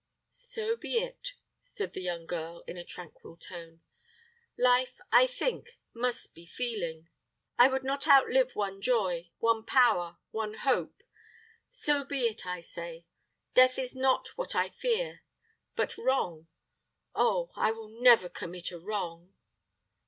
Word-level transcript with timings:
"So 0.31 0.75
be 0.75 0.97
it," 0.97 1.33
said 1.61 1.93
the 1.93 2.01
young 2.01 2.25
girl, 2.25 2.63
in 2.65 2.75
a 2.75 2.83
tranquil 2.83 3.37
tone. 3.37 3.81
"Life, 4.57 4.99
I 5.11 5.27
think, 5.27 5.77
must 5.93 6.33
be 6.33 6.47
feeling. 6.47 7.07
I 7.59 7.67
would 7.67 7.83
not 7.83 8.07
outlive 8.07 8.55
one 8.55 8.81
joy, 8.81 9.29
one 9.37 9.63
power, 9.63 10.17
one 10.31 10.55
hope. 10.55 11.03
So 11.69 12.03
be 12.03 12.21
it, 12.21 12.47
I 12.47 12.61
say. 12.61 13.05
Death 13.53 13.77
is 13.77 13.95
not 13.95 14.29
what 14.29 14.55
I 14.55 14.69
fear, 14.69 15.21
but 15.75 15.99
wrong. 15.99 16.47
Oh, 17.13 17.51
I 17.55 17.69
will 17.69 17.89
never 18.01 18.27
commit 18.27 18.71
a 18.71 18.79
wrong." 18.79 19.35